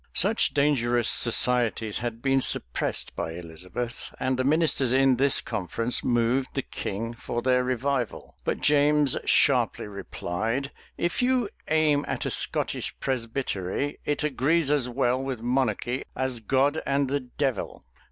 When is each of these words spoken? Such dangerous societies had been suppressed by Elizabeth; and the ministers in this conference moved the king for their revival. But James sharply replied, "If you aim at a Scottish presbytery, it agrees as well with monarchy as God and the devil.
Such 0.15 0.55
dangerous 0.55 1.07
societies 1.07 1.99
had 1.99 2.23
been 2.23 2.41
suppressed 2.41 3.15
by 3.15 3.33
Elizabeth; 3.33 4.09
and 4.19 4.35
the 4.35 4.43
ministers 4.43 4.91
in 4.91 5.17
this 5.17 5.41
conference 5.41 6.03
moved 6.03 6.55
the 6.55 6.63
king 6.63 7.13
for 7.13 7.43
their 7.43 7.63
revival. 7.63 8.35
But 8.43 8.61
James 8.61 9.15
sharply 9.25 9.85
replied, 9.85 10.71
"If 10.97 11.21
you 11.21 11.49
aim 11.67 12.03
at 12.07 12.25
a 12.25 12.31
Scottish 12.31 12.99
presbytery, 12.99 13.99
it 14.03 14.23
agrees 14.23 14.71
as 14.71 14.89
well 14.89 15.21
with 15.21 15.43
monarchy 15.43 16.03
as 16.15 16.39
God 16.39 16.81
and 16.83 17.07
the 17.07 17.19
devil. 17.19 17.85